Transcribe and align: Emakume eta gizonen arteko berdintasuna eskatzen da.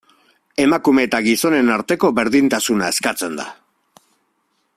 Emakume 0.63 1.03
eta 1.07 1.19
gizonen 1.27 1.69
arteko 1.75 2.11
berdintasuna 2.21 2.91
eskatzen 2.95 3.39
da. 3.43 3.47